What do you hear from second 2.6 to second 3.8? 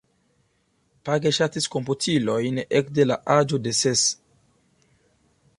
ekde la aĝo de